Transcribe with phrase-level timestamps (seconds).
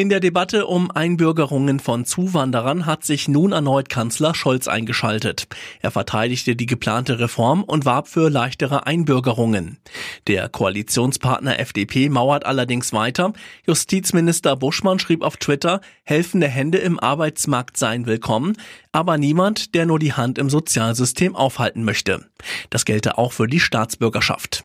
[0.00, 5.46] In der Debatte um Einbürgerungen von Zuwanderern hat sich nun erneut Kanzler Scholz eingeschaltet.
[5.80, 9.76] Er verteidigte die geplante Reform und warb für leichtere Einbürgerungen.
[10.26, 13.34] Der Koalitionspartner FDP mauert allerdings weiter.
[13.66, 18.56] Justizminister Buschmann schrieb auf Twitter, helfende Hände im Arbeitsmarkt seien willkommen,
[18.92, 22.24] aber niemand, der nur die Hand im Sozialsystem aufhalten möchte.
[22.70, 24.64] Das gelte auch für die Staatsbürgerschaft.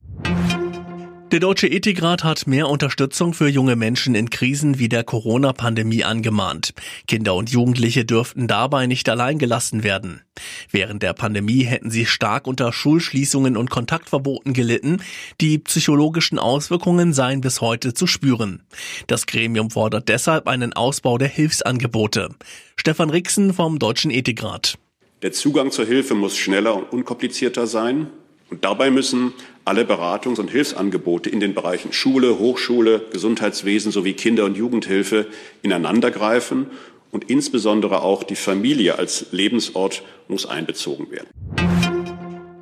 [1.32, 6.74] Der Deutsche Ethikrat hat mehr Unterstützung für junge Menschen in Krisen wie der Corona-Pandemie angemahnt.
[7.08, 10.22] Kinder und Jugendliche dürften dabei nicht allein gelassen werden.
[10.70, 15.02] Während der Pandemie hätten sie stark unter Schulschließungen und Kontaktverboten gelitten.
[15.42, 18.62] Die psychologischen Auswirkungen seien bis heute zu spüren.
[19.08, 22.30] Das Gremium fordert deshalb einen Ausbau der Hilfsangebote.
[22.76, 24.78] Stefan Rixen vom Deutschen Ethikrat.
[25.24, 28.12] Der Zugang zur Hilfe muss schneller und unkomplizierter sein.
[28.50, 34.46] Und dabei müssen alle Beratungs- und Hilfsangebote in den Bereichen Schule, Hochschule, Gesundheitswesen sowie Kinder-
[34.46, 35.28] und Jugendhilfe
[35.64, 36.68] ineinandergreifen
[37.12, 41.28] und insbesondere auch die Familie als Lebensort muss einbezogen werden.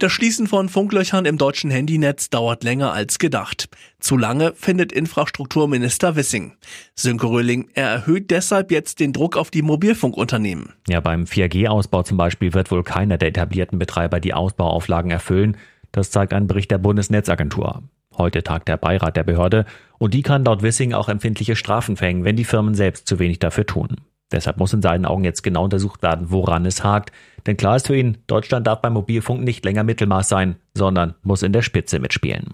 [0.04, 3.70] Das Schließen von Funklöchern im deutschen Handynetz dauert länger als gedacht.
[4.02, 6.58] Zu lange findet Infrastrukturminister Wissing.
[6.94, 10.74] Sönke Röhling, er erhöht deshalb jetzt den Druck auf die Mobilfunkunternehmen.
[10.90, 15.56] Ja, beim 4G-Ausbau zum Beispiel wird wohl keiner der etablierten Betreiber die Ausbauauflagen erfüllen.
[15.94, 17.84] Das zeigt ein Bericht der Bundesnetzagentur.
[18.18, 19.66] Heute tagt der Beirat der Behörde
[19.98, 23.40] und die kann laut Wissing auch empfindliche Strafen verhängen, wenn die Firmen selbst zu wenig
[23.40, 23.96] dafür tun.
[24.32, 27.12] Deshalb muss in seinen Augen jetzt genau untersucht werden, woran es hakt.
[27.46, 31.44] Denn klar ist für ihn, Deutschland darf beim Mobilfunk nicht länger Mittelmaß sein, sondern muss
[31.44, 32.50] in der Spitze mitspielen.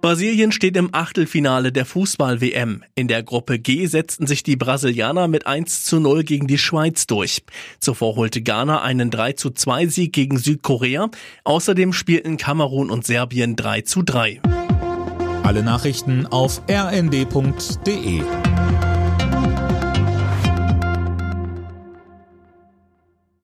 [0.00, 2.82] Brasilien steht im Achtelfinale der Fußball-WM.
[2.94, 7.06] In der Gruppe G setzten sich die Brasilianer mit 1 zu 0 gegen die Schweiz
[7.06, 7.42] durch.
[7.80, 11.10] Zuvor holte Ghana einen 3 zu 2 Sieg gegen Südkorea.
[11.44, 14.40] Außerdem spielten Kamerun und Serbien 3 zu 3.
[15.42, 18.22] Alle Nachrichten auf rnd.de